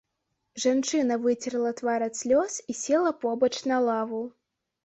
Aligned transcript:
Жанчына 0.63 1.17
выцерла 1.25 1.73
твар 1.81 2.07
ад 2.07 2.15
слёз 2.21 2.57
і 2.73 2.79
села 2.83 3.15
побач 3.27 3.55
на 3.75 3.79
лаву. 3.91 4.25